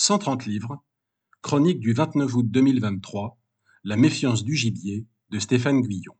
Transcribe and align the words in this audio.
130 0.00 0.46
livres, 0.46 0.80
chronique 1.42 1.80
du 1.80 1.92
29 1.92 2.32
août 2.32 2.46
2023, 2.48 3.36
La 3.82 3.96
méfiance 3.96 4.44
du 4.44 4.54
gibier 4.54 5.08
de 5.30 5.40
Stéphane 5.40 5.80
Guillon. 5.80 6.14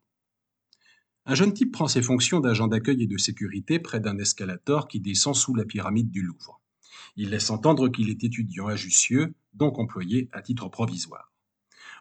Un 1.26 1.36
jeune 1.36 1.54
type 1.54 1.70
prend 1.70 1.86
ses 1.86 2.02
fonctions 2.02 2.40
d'agent 2.40 2.66
d'accueil 2.66 3.04
et 3.04 3.06
de 3.06 3.16
sécurité 3.16 3.78
près 3.78 4.00
d'un 4.00 4.18
escalator 4.18 4.88
qui 4.88 4.98
descend 4.98 5.36
sous 5.36 5.54
la 5.54 5.64
pyramide 5.64 6.10
du 6.10 6.22
Louvre. 6.22 6.60
Il 7.14 7.30
laisse 7.30 7.50
entendre 7.50 7.88
qu'il 7.88 8.10
est 8.10 8.24
étudiant 8.24 8.66
à 8.66 8.74
Jussieu, 8.74 9.32
donc 9.54 9.78
employé 9.78 10.28
à 10.32 10.42
titre 10.42 10.68
provisoire. 10.68 11.32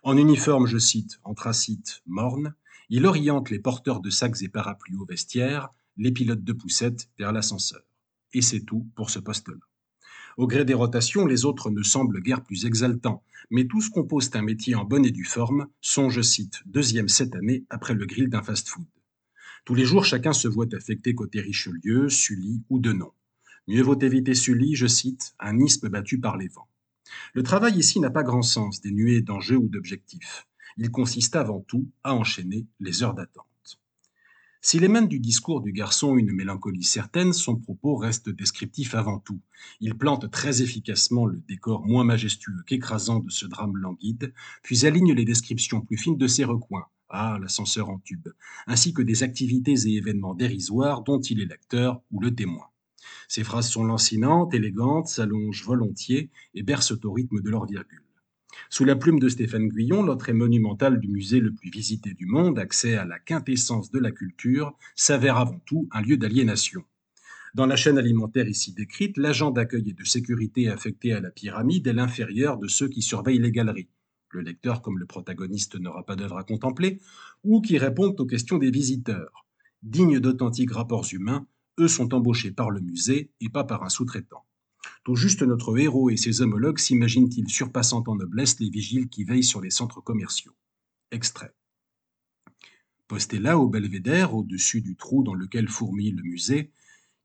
En 0.02 0.18
uniforme, 0.18 0.66
je 0.66 0.80
cite, 0.80 1.20
anthracite, 1.23 2.02
morne, 2.07 2.55
il 2.89 3.05
oriente 3.05 3.52
les 3.52 3.59
porteurs 3.59 4.02
de 4.02 4.09
sacs 4.09 4.41
et 4.41 4.50
parapluies 4.50 4.98
au 4.98 5.05
vestiaire, 5.05 5.70
les 5.96 6.12
pilotes 6.12 6.44
de 6.44 6.54
poussettes 6.54 7.12
vers 7.20 7.32
l'ascenseur. 7.32 7.84
Et 8.34 8.41
c'est 8.41 8.62
tout 8.62 8.89
pour 8.96 9.12
ce 9.12 9.20
poste-là. 9.20 9.67
Au 10.38 10.46
gré 10.46 10.66
des 10.66 10.76
rotations, 10.76 11.26
les 11.26 11.46
autres 11.46 11.72
ne 11.72 11.82
semblent 11.82 12.22
guère 12.22 12.44
plus 12.44 12.66
exaltants, 12.66 13.24
mais 13.50 13.66
tous 13.66 13.89
composent 13.89 14.30
un 14.36 14.44
métier 14.44 14.75
en 14.75 14.86
bonne 14.86 15.04
et 15.04 15.10
due 15.10 15.24
forme, 15.24 15.66
sont, 15.82 16.11
je 16.11 16.21
cite, 16.21 16.61
deuxième 16.68 17.07
cette 17.07 17.36
année 17.36 17.66
après 17.71 17.96
le 17.96 18.06
grill 18.06 18.30
d'un 18.30 18.44
fast-food. 18.44 18.86
Tous 19.66 19.74
les 19.74 19.84
jours, 19.84 20.06
chacun 20.06 20.34
se 20.34 20.47
voit 20.47 20.71
affecté 20.75 21.16
côté 21.16 21.42
Richelieu, 21.42 22.08
Sully 22.08 22.61
ou 22.70 22.78
Denon. 22.78 23.11
Mieux 23.68 23.82
vaut 23.82 24.00
éviter 24.00 24.36
Sully, 24.36 24.75
je 24.75 24.86
cite, 24.86 25.34
un 25.39 25.58
isthme 25.60 25.89
battu 25.89 26.20
par 26.20 26.38
les 26.38 26.50
vents. 26.50 26.69
Le 27.33 27.42
travail 27.42 27.75
ici 27.75 28.00
n'a 28.00 28.11
pas 28.11 28.24
grand 28.24 28.44
sens, 28.44 28.80
dénué 28.80 29.22
d'enjeux 29.22 29.58
ou 29.58 29.68
d'objectifs. 29.69 30.47
Il 30.78 30.92
consiste 30.92 31.36
avant 31.36 31.61
tout 31.61 31.89
à 32.03 32.14
enchaîner 32.14 32.67
les 32.80 33.02
heures 33.02 33.16
d'attente. 33.16 33.47
S'il 34.61 34.84
émane 34.84 35.08
du 35.08 35.20
discours 35.20 35.61
du 35.61 35.72
garçon 35.72 36.17
une 36.17 36.31
mélancolie 36.31 36.84
certaine, 36.84 37.31
son 37.31 37.56
propos 37.56 37.95
reste 37.95 38.30
descriptif 38.30 38.95
avant 38.95 39.20
tout. 39.20 39.39
Il 39.80 39.95
plante 39.95 40.31
très 40.31 40.61
efficacement 40.61 41.28
le 41.28 41.42
décor 41.47 41.86
moins 41.86 42.03
majestueux 42.03 42.64
qu'écrasant 42.66 43.20
de 43.20 43.30
ce 43.30 43.45
drame 43.45 43.78
languide, 43.78 44.33
puis 44.63 44.85
aligne 44.85 45.13
les 45.13 45.25
descriptions 45.25 45.81
plus 45.81 45.97
fines 45.97 46.17
de 46.17 46.28
ses 46.28 46.44
recoins, 46.44 46.88
ah, 47.09 47.38
l'ascenseur 47.39 47.89
en 47.89 48.00
tube, 48.00 48.28
ainsi 48.66 48.94
que 48.94 49.03
des 49.03 49.22
activités 49.22 49.75
et 49.88 49.97
événements 49.97 50.33
dérisoires 50.33 51.03
dont 51.03 51.22
il 51.22 51.39
est 51.39 51.45
l'acteur 51.45 52.02
ou 52.11 52.19
le 52.19 52.33
témoin. 52.33 52.66
Ses 53.28 53.44
phrases 53.44 53.69
sont 53.69 53.83
lancinantes, 53.83 54.53
élégantes, 54.55 55.08
s'allongent 55.08 55.63
volontiers 55.63 56.31
et 56.55 56.63
bercent 56.63 57.05
au 57.05 57.11
rythme 57.11 57.41
de 57.41 57.50
leur 57.50 57.66
virgule. 57.66 58.06
Sous 58.69 58.86
la 58.86 58.95
plume 58.95 59.19
de 59.19 59.30
Stéphane 59.30 59.69
Guyon, 59.69 60.03
l'entrée 60.03 60.33
monumentale 60.33 61.00
du 61.00 61.08
musée 61.08 61.39
le 61.39 61.53
plus 61.53 61.69
visité 61.69 62.13
du 62.13 62.25
monde, 62.25 62.59
accès 62.59 62.95
à 62.95 63.05
la 63.05 63.19
quintessence 63.19 63.91
de 63.91 64.00
la 64.00 64.11
culture, 64.11 64.77
s'avère 64.95 65.38
avant 65.38 65.59
tout 65.66 65.88
un 65.91 66.02
lieu 66.02 66.17
d'aliénation. 66.17 66.83
Dans 67.55 67.66
la 67.66 67.75
chaîne 67.75 67.97
alimentaire 67.97 68.47
ici 68.47 68.73
décrite, 68.73 69.17
l'agent 69.17 69.52
d'accueil 69.52 69.89
et 69.89 69.94
de 69.94 70.03
sécurité 70.03 70.69
affecté 70.69 71.13
à 71.13 71.22
la 71.22 71.31
pyramide 71.31 71.88
est 71.88 71.94
l'inférieur 71.94 72.58
de 72.58 72.67
ceux 72.67 72.88
qui 72.88 73.02
surveillent 73.02 73.39
les 73.39 73.52
galeries. 73.52 73.89
Le 74.31 74.41
lecteur, 74.41 74.81
comme 74.81 75.00
le 75.00 75.05
protagoniste, 75.05 75.80
n'aura 75.80 76.05
pas 76.05 76.16
d'œuvre 76.16 76.38
à 76.38 76.44
contempler, 76.44 77.00
ou 77.44 77.61
qui 77.61 77.78
répondent 77.78 78.19
aux 78.19 78.25
questions 78.25 78.58
des 78.58 78.72
visiteurs. 78.72 79.45
Dignes 79.81 80.19
d'authentiques 80.19 80.73
rapports 80.73 81.08
humains, 81.11 81.47
eux 81.80 81.88
sont 81.88 82.13
embauchés 82.13 82.52
par 82.52 82.69
le 82.69 82.81
musée 82.81 83.31
et 83.39 83.50
pas 83.50 83.63
par 83.63 83.83
un 83.83 83.89
sous-traitant. 83.89 84.47
Tout 85.08 85.16
juste 85.16 85.41
notre 85.41 85.77
héros 85.77 86.09
et 86.09 86.17
ses 86.17 86.41
homologues 86.41 86.80
s'imaginent-ils 86.80 87.50
surpassant 87.50 88.03
en 88.08 88.16
noblesse 88.17 88.59
les 88.59 88.69
vigiles 88.69 89.08
qui 89.08 89.23
veillent 89.23 89.41
sur 89.41 89.61
les 89.61 89.69
centres 89.69 90.02
commerciaux. 90.02 90.52
Extrait. 91.11 91.53
Posté 93.08 93.39
là 93.39 93.58
au 93.58 93.69
belvédère, 93.69 94.35
au-dessus 94.35 94.81
du 94.81 94.97
trou 94.97 95.23
dans 95.23 95.33
lequel 95.33 95.69
fourmille 95.69 96.11
le 96.11 96.23
musée, 96.23 96.72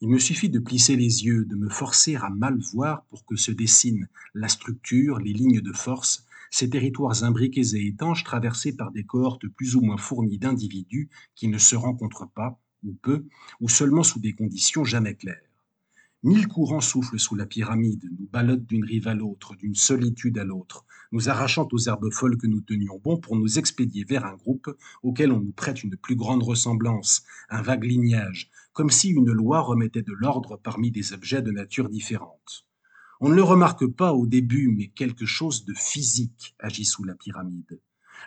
il 0.00 0.10
me 0.10 0.20
suffit 0.20 0.48
de 0.48 0.60
plisser 0.60 0.94
les 0.94 1.24
yeux, 1.24 1.44
de 1.44 1.56
me 1.56 1.68
forcer 1.68 2.14
à 2.14 2.30
mal 2.30 2.56
voir 2.72 3.04
pour 3.06 3.26
que 3.26 3.34
se 3.34 3.50
dessinent 3.50 4.08
la 4.32 4.46
structure, 4.46 5.18
les 5.18 5.32
lignes 5.32 5.60
de 5.60 5.72
force, 5.72 6.24
ces 6.52 6.70
territoires 6.70 7.24
imbriqués 7.24 7.74
et 7.74 7.84
étanches 7.88 8.22
traversés 8.22 8.76
par 8.76 8.92
des 8.92 9.02
cohortes 9.02 9.48
plus 9.48 9.74
ou 9.74 9.80
moins 9.80 9.98
fournies 9.98 10.38
d'individus 10.38 11.10
qui 11.34 11.48
ne 11.48 11.58
se 11.58 11.74
rencontrent 11.74 12.30
pas, 12.32 12.62
ou 12.84 12.92
peu, 12.92 13.26
ou 13.60 13.68
seulement 13.68 14.04
sous 14.04 14.20
des 14.20 14.34
conditions 14.34 14.84
jamais 14.84 15.16
claires. 15.16 15.51
Mille 16.24 16.46
courants 16.46 16.80
soufflent 16.80 17.18
sous 17.18 17.34
la 17.34 17.46
pyramide, 17.46 18.08
nous 18.16 18.28
ballottent 18.28 18.68
d'une 18.68 18.84
rive 18.84 19.08
à 19.08 19.14
l'autre, 19.14 19.56
d'une 19.56 19.74
solitude 19.74 20.38
à 20.38 20.44
l'autre, 20.44 20.84
nous 21.10 21.28
arrachant 21.28 21.66
aux 21.72 21.88
herbes 21.88 22.12
folles 22.12 22.36
que 22.36 22.46
nous 22.46 22.60
tenions 22.60 23.00
bon 23.02 23.18
pour 23.18 23.34
nous 23.34 23.58
expédier 23.58 24.04
vers 24.04 24.24
un 24.24 24.36
groupe 24.36 24.70
auquel 25.02 25.32
on 25.32 25.40
nous 25.40 25.50
prête 25.50 25.82
une 25.82 25.96
plus 25.96 26.14
grande 26.14 26.44
ressemblance, 26.44 27.24
un 27.50 27.60
vague 27.60 27.82
lignage, 27.82 28.52
comme 28.72 28.90
si 28.90 29.08
une 29.08 29.32
loi 29.32 29.62
remettait 29.62 30.02
de 30.02 30.12
l'ordre 30.12 30.60
parmi 30.62 30.92
des 30.92 31.12
objets 31.12 31.42
de 31.42 31.50
nature 31.50 31.88
différente. 31.88 32.68
On 33.20 33.28
ne 33.28 33.34
le 33.34 33.42
remarque 33.42 33.88
pas 33.88 34.12
au 34.12 34.24
début, 34.24 34.68
mais 34.68 34.90
quelque 34.90 35.26
chose 35.26 35.64
de 35.64 35.74
physique 35.74 36.54
agit 36.60 36.84
sous 36.84 37.02
la 37.02 37.16
pyramide. 37.16 37.80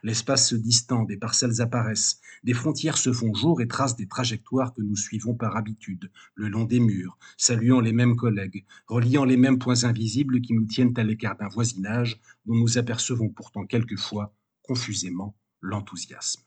L'espace 0.03 0.50
se 0.50 0.56
distend, 0.56 1.03
des 1.03 1.18
parcelles 1.18 1.62
apparaissent, 1.62 2.19
des 2.44 2.53
frontières 2.53 2.97
se 2.97 3.12
font 3.12 3.34
jour 3.34 3.62
et 3.62 3.68
tracent 3.68 3.96
des 3.96 4.07
trajectoires 4.07 4.73
que 4.73 4.81
nous 4.81 4.96
suivons 4.96 5.34
par 5.34 5.57
habitude, 5.57 6.12
le 6.35 6.47
long 6.47 6.66
des 6.66 6.79
murs, 6.79 7.18
saluant 7.38 7.79
les 7.79 7.94
mêmes 7.94 8.16
collègues, 8.16 8.66
reliant 8.88 9.25
les 9.25 9.38
mêmes 9.38 9.59
points 9.59 9.84
invisibles 9.84 10.41
qui 10.41 10.53
nous 10.53 10.66
tiennent 10.66 10.94
à 10.97 11.03
l'écart 11.03 11.38
d'un 11.38 11.47
voisinage 11.47 12.19
dont 12.46 12.56
nous 12.56 12.78
apercevons 12.78 13.29
pourtant 13.29 13.66
quelquefois, 13.66 14.34
confusément, 14.62 15.35
l'enthousiasme. 15.62 16.44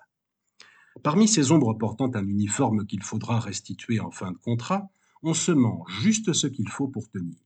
Parmi 1.02 1.28
ces 1.28 1.52
ombres 1.52 1.74
portant 1.74 2.10
un 2.14 2.26
uniforme 2.26 2.86
qu'il 2.86 3.02
faudra 3.02 3.38
restituer 3.38 4.00
en 4.00 4.10
fin 4.10 4.32
de 4.32 4.38
contrat, 4.38 4.90
on 5.22 5.34
se 5.34 5.52
ment 5.52 5.84
juste 6.00 6.32
ce 6.32 6.46
qu'il 6.46 6.68
faut 6.68 6.88
pour 6.88 7.10
tenir. 7.10 7.38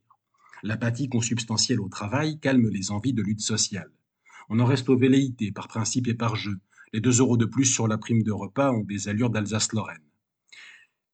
L'apathie 0.63 1.09
consubstantielle 1.09 1.81
au 1.81 1.89
travail 1.89 2.39
calme 2.39 2.69
les 2.69 2.91
envies 2.91 3.13
de 3.13 3.23
lutte 3.23 3.41
sociale. 3.41 3.91
On 4.55 4.61
en 4.61 4.67
reste 4.67 4.91
aux 4.91 4.99
velléités, 4.99 5.51
par 5.51 5.67
principe 5.67 6.09
et 6.09 6.15
par 6.15 6.37
jeu. 6.37 6.61
Les 6.93 7.01
deux 7.01 7.21
euros 7.21 7.39
de 7.39 7.47
plus 7.47 7.65
sur 7.65 7.89
la 7.89 7.97
prime 7.97 8.23
de 8.23 8.33
repas 8.33 8.71
ont 8.71 8.85
des 8.85 9.09
allures 9.09 9.31
d'Alsace-Lorraine. 9.31 10.05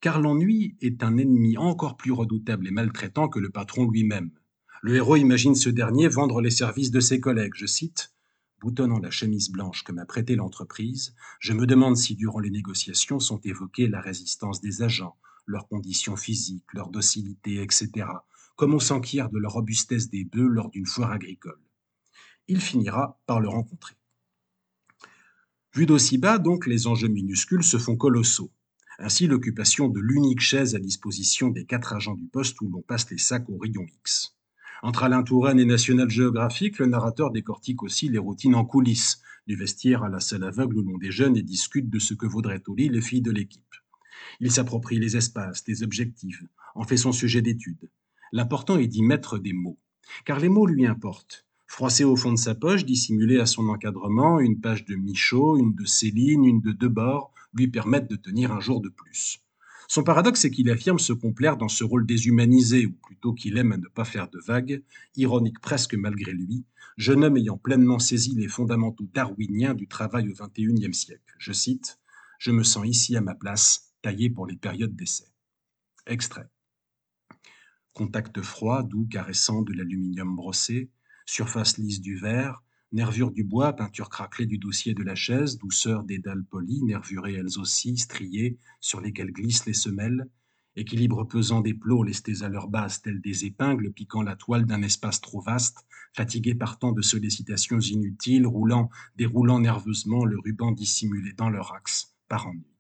Car 0.01 0.21
l'ennui 0.21 0.77
est 0.81 1.05
un 1.05 1.17
ennemi 1.17 1.57
encore 1.57 1.97
plus 1.97 2.11
redoutable 2.11 2.67
et 2.67 2.73
maltraitant 2.73 3.29
que 3.29 3.39
le 3.39 3.51
patron 3.51 3.89
lui-même. 3.89 4.33
Le 4.83 4.97
héros 4.97 5.15
imagine 5.15 5.55
ce 5.55 5.71
dernier 5.71 6.09
vendre 6.09 6.41
les 6.41 6.51
services 6.51 6.91
de 6.91 6.99
ses 6.99 7.21
collègues. 7.21 7.53
Je 7.55 7.67
cite 7.67 8.13
Boutonnant 8.61 8.99
la 8.99 9.13
chemise 9.13 9.53
blanche 9.53 9.85
que 9.85 9.93
m'a 9.93 10.05
prêtée 10.05 10.35
l'entreprise, 10.35 11.15
je 11.39 11.53
me 11.53 11.65
demande 11.65 11.97
si 11.97 12.17
durant 12.17 12.41
les 12.41 12.51
négociations 12.51 13.21
sont 13.21 13.41
évoquées 13.45 13.87
la 13.87 14.01
résistance 14.01 14.61
des 14.61 14.83
agents, 14.83 15.17
leurs 15.47 15.69
conditions 15.69 16.17
physiques, 16.17 16.75
leur 16.75 16.91
docilité, 16.91 17.63
etc., 17.63 18.05
comme 18.57 18.75
on 18.75 18.81
s'enquiert 18.81 19.31
de 19.31 19.39
la 19.39 19.49
robustesse 19.49 20.11
des 20.11 20.25
bœufs 20.25 20.49
lors 20.49 20.71
d'une 20.71 20.87
foire 20.87 21.13
agricole 21.13 21.61
il 22.49 22.61
finira 22.61 23.21
par 23.27 23.41
le 23.41 23.49
rencontrer. 23.49 23.95
Vu 25.75 25.87
d'aussi 25.87 26.19
bas, 26.19 26.39
donc, 26.39 26.67
les 26.67 26.87
enjeux 26.87 27.09
minuscules 27.09 27.63
se 27.63 27.79
font 27.79 27.97
colossaux. 27.97 28.51
Ainsi, 28.99 29.27
l'occupation 29.27 29.89
de 29.89 30.01
l'unique 30.01 30.41
chaise 30.41 30.75
à 30.75 30.79
disposition 30.79 31.51
des 31.51 31.67
quatre 31.67 31.93
agents 31.93 32.17
du 32.17 32.27
poste 32.27 32.61
où 32.61 32.69
l'on 32.69 32.83
passe 32.83 33.09
les 33.11 33.19
sacs 33.19 33.49
au 33.49 33.59
rayon 33.59 33.87
X. 34.01 34.35
Entre 34.83 35.05
Alain 35.05 35.23
Touraine 35.23 35.61
et 35.61 35.65
National 35.65 36.09
Geographic, 36.09 36.79
le 36.79 36.87
narrateur 36.87 37.31
décortique 37.31 37.83
aussi 37.83 38.09
les 38.09 38.19
routines 38.19 38.55
en 38.55 38.65
coulisses, 38.65 39.21
du 39.47 39.57
vestiaire 39.57 40.03
à 40.03 40.09
la 40.09 40.21
salle 40.21 40.45
aveugle 40.45 40.79
où 40.79 40.83
l'on 40.83 40.99
déjeune 40.99 41.37
et 41.37 41.43
discute 41.43 41.91
de 41.91 41.99
ce 41.99 42.15
que 42.15 42.27
vaudraient 42.27 42.63
au 42.67 42.75
lit 42.75 42.89
les 42.89 43.01
filles 43.01 43.23
de 43.23 43.31
l'équipe. 43.31 43.75
Il 44.41 44.53
s'approprie 44.53 44.99
les 44.99 45.17
espaces, 45.17 45.65
les 45.67 45.83
objectifs, 45.83 46.43
en 46.75 46.85
fait 46.85 46.97
son 46.97 47.13
sujet 47.13 47.43
d'étude. 47.43 47.91
L'important 48.33 48.79
est 48.79 48.87
d'y 48.87 49.03
mettre 49.03 49.39
des 49.39 49.53
mots, 49.53 49.79
car 50.25 50.39
les 50.39 50.49
mots 50.49 50.67
lui 50.67 50.87
importent. 50.87 51.48
Froissé 51.69 52.03
au 52.03 52.17
fond 52.17 52.33
de 52.33 52.39
sa 52.39 52.55
poche, 52.55 52.85
dissimulé 52.85 53.39
à 53.39 53.47
son 53.47 53.69
encadrement, 53.69 54.41
une 54.41 54.59
page 54.59 54.85
de 54.87 54.97
Michaud, 54.97 55.59
une 55.59 55.75
de 55.75 55.85
Céline, 55.85 56.45
une 56.45 56.61
de 56.61 56.73
Debord 56.73 57.33
lui 57.55 57.69
permettent 57.69 58.11
de 58.11 58.17
tenir 58.17 58.53
un 58.53 58.59
jour 58.59 58.81
de 58.81 58.89
plus. 58.89 59.41
Son 59.87 60.03
paradoxe 60.03 60.45
est 60.45 60.51
qu'il 60.51 60.71
affirme 60.71 60.99
se 60.99 61.13
complaire 61.13 61.57
dans 61.57 61.69
ce 61.69 61.85
rôle 61.85 62.07
déshumanisé, 62.07 62.87
ou 62.87 62.93
plutôt 62.93 63.33
qu'il 63.33 63.59
aime 63.59 63.73
à 63.73 63.77
ne 63.77 63.87
pas 63.87 64.05
faire 64.05 64.29
de 64.29 64.41
vagues, 64.41 64.83
ironique 65.15 65.61
presque 65.61 65.95
malgré 65.95 66.33
lui, 66.33 66.65
jeune 66.97 67.23
homme 67.23 67.37
ayant 67.37 67.59
pleinement 67.59 67.99
saisi 67.99 68.35
les 68.35 68.49
fondamentaux 68.49 69.09
darwiniens 69.15 69.75
du 69.75 69.87
travail 69.87 70.29
au 70.29 70.33
XXIe 70.33 70.95
siècle. 70.95 71.35
Je 71.39 71.53
cite 71.53 72.01
Je 72.39 72.51
me 72.51 72.65
sens 72.65 72.87
ici 72.87 73.15
à 73.17 73.21
ma 73.21 73.35
place, 73.35 73.93
taillé 74.03 74.31
pour 74.31 74.47
les 74.47 74.57
périodes 74.57 74.97
d'essai. 74.97 75.27
Extrait. 76.07 76.49
Contact 77.93 78.43
froid, 78.43 78.83
doux, 78.83 79.07
caressant 79.11 79.63
de 79.63 79.75
l'aluminium 79.75 80.35
brossé, 80.35 80.91
surface 81.29 81.77
lisse 81.77 82.01
du 82.01 82.17
verre, 82.17 82.63
nervure 82.91 83.31
du 83.31 83.45
bois, 83.45 83.75
peinture 83.75 84.09
craquelée 84.09 84.47
du 84.47 84.57
dossier 84.57 84.95
de 84.95 85.03
la 85.03 85.15
chaise, 85.15 85.59
douceur 85.59 86.03
des 86.03 86.19
dalles 86.19 86.45
polies, 86.45 86.83
nervurées 86.83 87.35
elles 87.35 87.59
aussi, 87.59 87.99
striées, 87.99 88.57
sur 88.81 89.03
lesquelles 89.03 89.33
glissent 89.33 89.67
les 89.67 89.75
semelles, 89.75 90.27
équilibre 90.75 91.25
pesant 91.25 91.61
des 91.61 91.75
plots 91.75 92.03
lestés 92.03 92.43
à 92.43 92.49
leur 92.49 92.69
base 92.69 93.03
tels 93.03 93.21
des 93.21 93.45
épingles 93.45 93.93
piquant 93.93 94.23
la 94.23 94.37
toile 94.37 94.65
d'un 94.65 94.83
espace 94.83 95.21
trop 95.21 95.41
vaste, 95.43 95.85
fatigué 96.15 96.55
par 96.55 96.79
tant 96.79 96.93
de 96.93 97.03
sollicitations 97.03 97.81
inutiles, 97.81 98.47
roulant, 98.47 98.89
déroulant 99.17 99.61
nerveusement 99.61 100.25
le 100.25 100.39
ruban 100.39 100.73
dissimulé 100.73 101.35
dans 101.35 101.51
leur 101.51 101.75
axe, 101.75 102.17
par 102.29 102.47
ennui. 102.47 102.75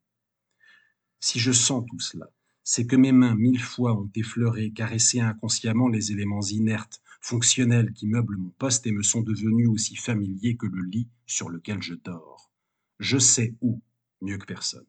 Si 1.20 1.38
je 1.38 1.52
sens 1.52 1.84
tout 1.86 2.00
cela, 2.00 2.30
c'est 2.64 2.86
que 2.86 2.96
mes 2.96 3.12
mains 3.12 3.34
mille 3.34 3.60
fois 3.60 3.92
ont 3.94 4.10
effleuré, 4.14 4.70
caressé 4.72 5.20
inconsciemment 5.20 5.88
les 5.88 6.12
éléments 6.12 6.42
inertes, 6.42 7.02
fonctionnels 7.20 7.92
qui 7.92 8.06
meublent 8.06 8.36
mon 8.36 8.50
poste 8.50 8.86
et 8.86 8.92
me 8.92 9.02
sont 9.02 9.22
devenus 9.22 9.68
aussi 9.68 9.96
familiers 9.96 10.56
que 10.56 10.66
le 10.66 10.82
lit 10.82 11.08
sur 11.26 11.48
lequel 11.48 11.82
je 11.82 11.94
dors. 11.94 12.50
Je 12.98 13.18
sais 13.18 13.54
où, 13.60 13.80
mieux 14.20 14.38
que 14.38 14.46
personne. 14.46 14.86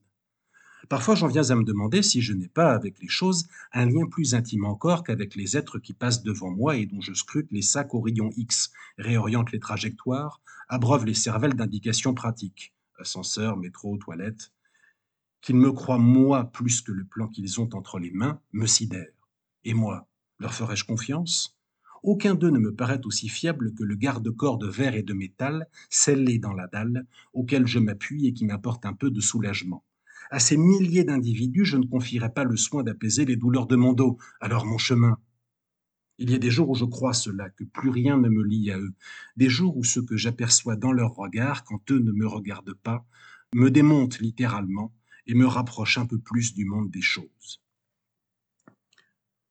Parfois 0.88 1.16
j'en 1.16 1.28
viens 1.28 1.50
à 1.50 1.56
me 1.56 1.64
demander 1.64 2.02
si 2.02 2.22
je 2.22 2.34
n'ai 2.34 2.48
pas 2.48 2.74
avec 2.74 3.00
les 3.00 3.10
choses 3.10 3.48
un 3.74 3.86
lien 3.86 4.08
plus 4.10 4.34
intime 4.34 4.66
encore 4.66 5.04
qu'avec 5.04 5.36
les 5.36 5.58
êtres 5.58 5.78
qui 5.78 5.94
passent 5.94 6.24
devant 6.24 6.52
moi 6.52 6.78
et 6.78 6.86
dont 6.86 7.02
je 7.02 7.14
scrute 7.14 7.52
les 7.52 7.62
sacs 7.62 7.94
au 7.94 8.02
rayon 8.02 8.31
X, 8.38 8.72
réoriente 8.98 9.52
les 9.52 9.60
trajectoires, 9.60 10.42
abreuve 10.70 11.06
les 11.06 11.14
cervelles 11.14 11.56
d'indications 11.56 12.14
pratiques, 12.14 12.74
ascenseur, 12.98 13.58
métro, 13.58 13.98
toilette, 13.98 14.52
qu'ils 15.42 15.58
me 15.58 15.72
croient 15.72 15.98
moi 16.00 16.46
plus 16.46 16.81
que 16.81 16.92
le 16.92 17.06
plan 17.06 17.28
qu'ils 17.28 17.60
ont 17.60 17.70
entre 17.74 18.00
les 18.00 18.12
mains 18.12 18.42
me 18.54 18.66
sidère. 18.66 19.12
Et 19.66 19.74
moi, 19.74 20.08
leur 20.40 20.54
ferais-je 20.54 20.86
confiance? 20.86 21.59
Aucun 22.04 22.36
d'eux 22.36 22.50
ne 22.50 22.60
me 22.60 22.74
paraît 22.74 23.01
aussi 23.06 23.30
fiable 23.30 23.74
que 23.74 23.84
le 23.84 23.96
garde-corps 23.96 24.57
de 24.57 24.68
verre 24.68 24.96
et 24.96 25.04
de 25.04 25.13
métal 25.13 25.68
scellé 25.90 26.40
dans 26.40 26.54
la 26.54 26.68
dalle, 26.68 27.06
auquel 27.34 27.68
je 27.68 27.80
m'appuie 27.80 28.28
et 28.28 28.34
qui 28.34 28.46
m'apporte 28.46 28.86
un 28.86 28.94
peu 28.94 29.12
de 29.12 29.19
soulagement. 29.19 29.84
À 30.31 30.40
ces 30.40 30.57
milliers 30.57 31.04
d'individus, 31.04 31.66
je 31.66 31.78
ne 31.78 31.86
confierai 31.86 32.31
pas 32.31 32.44
le 32.44 32.56
soin 32.56 32.84
d'apaiser 32.84 33.25
les 33.25 33.36
douleurs 33.36 33.68
de 33.68 33.75
mon 33.75 33.94
dos, 33.94 34.18
alors 34.40 34.66
mon 34.66 34.78
chemin. 34.78 35.18
Il 36.19 36.30
y 36.30 36.36
a 36.36 36.40
des 36.40 36.51
jours 36.51 36.69
où 36.69 36.75
je 36.75 36.86
crois 36.86 37.13
cela, 37.13 37.50
que 37.50 37.63
plus 37.63 37.90
rien 37.90 38.18
ne 38.18 38.30
me 38.30 38.44
lie 38.44 38.72
à 38.72 38.78
eux, 38.78 38.94
des 39.38 39.50
jours 39.50 39.78
où 39.78 39.84
ce 39.84 40.00
que 40.00 40.18
j'aperçois 40.18 40.75
dans 40.75 40.92
leur 40.92 41.16
regard, 41.16 41.63
quand 41.63 41.92
eux 41.92 42.00
ne 42.00 42.12
me 42.12 42.28
regardent 42.28 42.75
pas, 42.75 43.06
me 43.56 43.72
démonte 43.72 44.19
littéralement 44.19 44.94
et 45.25 45.34
me 45.34 45.48
rapproche 45.48 45.98
un 45.98 46.06
peu 46.06 46.19
plus 46.19 46.54
du 46.54 46.66
monde 46.66 46.92
des 46.92 47.02
choses. 47.02 47.62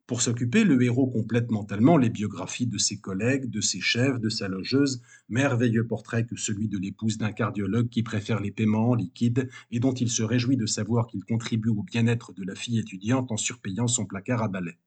Pour 0.09 0.23
s'occuper, 0.23 0.65
le 0.65 0.83
héros 0.83 1.07
complète 1.07 1.51
mentalement 1.51 1.99
les 1.99 2.09
biographies 2.09 2.67
de 2.67 2.79
ses 2.79 2.97
collègues, 2.97 3.51
de 3.51 3.61
ses 3.61 3.83
chefs, 3.83 4.19
de 4.19 4.31
sa 4.31 4.49
logeuse, 4.49 5.03
merveilleux 5.29 5.87
portrait 5.87 6.25
que 6.25 6.35
celui 6.35 6.67
de 6.67 6.79
l'épouse 6.79 7.19
d'un 7.19 7.31
cardiologue 7.31 7.91
qui 7.91 8.03
préfère 8.03 8.41
les 8.41 8.51
paiements 8.51 8.89
en 8.89 8.95
liquide 8.95 9.51
et 9.71 9.81
dont 9.81 9.93
il 9.93 10.09
se 10.09 10.23
réjouit 10.23 10.57
de 10.57 10.65
savoir 10.65 11.09
qu'il 11.09 11.25
contribue 11.25 11.69
au 11.69 11.83
bien-être 11.83 12.33
de 12.33 12.43
la 12.43 12.55
fille 12.55 12.79
étudiante 12.79 13.31
en 13.31 13.37
surpayant 13.37 13.87
son 13.87 14.07
placard 14.07 14.43
à 14.43 14.49
balai. 14.49 14.79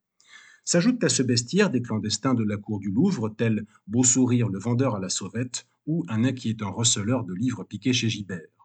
S'ajoutent 0.66 1.04
à 1.04 1.10
ce 1.10 1.22
bestiaire 1.22 1.70
des 1.70 1.84
clandestins 1.84 2.34
de 2.34 2.44
la 2.44 2.58
cour 2.58 2.80
du 2.80 2.90
Louvre, 2.90 3.30
tels 3.30 3.68
Beau 3.86 4.04
Sourire 4.04 4.50
le 4.50 4.58
vendeur 4.58 4.96
à 4.96 5.00
la 5.00 5.10
sauvette 5.10 5.68
ou 5.86 6.04
un 6.10 6.24
inquiétant 6.24 6.72
receleur 6.72 7.26
de 7.26 7.36
livres 7.36 7.64
piqués 7.64 7.94
chez 7.94 8.10
Gibert. 8.10 8.61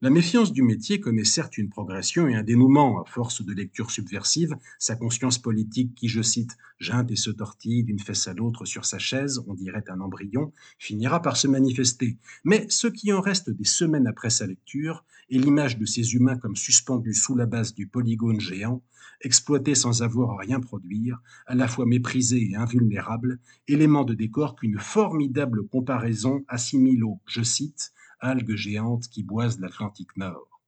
La 0.00 0.10
méfiance 0.10 0.52
du 0.52 0.62
métier 0.62 1.00
connaît 1.00 1.24
certes 1.24 1.58
une 1.58 1.70
progression 1.70 2.28
et 2.28 2.36
un 2.36 2.44
dénouement 2.44 3.02
à 3.02 3.04
force 3.04 3.44
de 3.44 3.52
lectures 3.52 3.90
subversives, 3.90 4.54
sa 4.78 4.94
conscience 4.94 5.40
politique 5.40 5.92
qui, 5.96 6.06
je 6.06 6.22
cite, 6.22 6.56
geinte 6.78 7.10
et 7.10 7.16
se 7.16 7.30
tortille 7.30 7.82
d'une 7.82 7.98
fesse 7.98 8.28
à 8.28 8.32
l'autre 8.32 8.64
sur 8.64 8.84
sa 8.84 9.00
chaise, 9.00 9.42
on 9.48 9.54
dirait 9.54 9.82
un 9.88 10.00
embryon, 10.00 10.52
finira 10.78 11.20
par 11.20 11.36
se 11.36 11.48
manifester. 11.48 12.16
Mais 12.44 12.64
ce 12.68 12.86
qui 12.86 13.12
en 13.12 13.20
reste 13.20 13.50
des 13.50 13.64
semaines 13.64 14.06
après 14.06 14.30
sa 14.30 14.46
lecture 14.46 15.04
est 15.30 15.38
l'image 15.38 15.78
de 15.78 15.84
ces 15.84 16.14
humains 16.14 16.38
comme 16.38 16.54
suspendus 16.54 17.14
sous 17.14 17.34
la 17.34 17.46
base 17.46 17.74
du 17.74 17.88
polygone 17.88 18.38
géant, 18.38 18.84
exploités 19.20 19.74
sans 19.74 20.04
avoir 20.04 20.30
à 20.30 20.36
rien 20.36 20.60
produire, 20.60 21.20
à 21.48 21.56
la 21.56 21.66
fois 21.66 21.86
méprisés 21.86 22.50
et 22.52 22.54
invulnérables, 22.54 23.40
élément 23.66 24.04
de 24.04 24.14
décor 24.14 24.54
qu'une 24.54 24.78
formidable 24.78 25.66
comparaison 25.66 26.44
assimile 26.46 27.02
au, 27.02 27.18
je 27.26 27.42
cite, 27.42 27.92
algues 28.20 28.56
géantes 28.56 29.08
qui 29.08 29.22
boisent 29.22 29.60
l'Atlantique 29.60 30.16
Nord. 30.16 30.60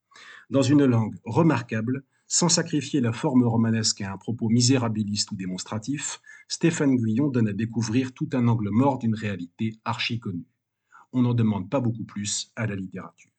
Dans 0.50 0.62
une 0.62 0.84
langue 0.84 1.16
remarquable, 1.24 2.04
sans 2.26 2.48
sacrifier 2.48 3.00
la 3.00 3.12
forme 3.12 3.44
romanesque 3.44 4.00
à 4.02 4.12
un 4.12 4.16
propos 4.16 4.48
misérabiliste 4.48 5.32
ou 5.32 5.36
démonstratif, 5.36 6.20
Stéphane 6.48 6.96
Guyon 6.96 7.28
donne 7.28 7.48
à 7.48 7.52
découvrir 7.52 8.12
tout 8.12 8.28
un 8.32 8.46
angle 8.48 8.70
mort 8.70 8.98
d'une 8.98 9.14
réalité 9.14 9.80
archi 9.84 10.20
connue. 10.20 10.46
On 11.12 11.22
n'en 11.22 11.34
demande 11.34 11.68
pas 11.68 11.80
beaucoup 11.80 12.04
plus 12.04 12.52
à 12.54 12.66
la 12.66 12.76
littérature. 12.76 13.29